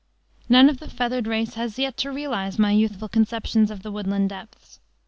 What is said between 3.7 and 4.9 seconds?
the woodland depths.